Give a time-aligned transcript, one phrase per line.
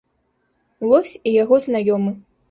[0.91, 2.15] Лось і яго знаёмы.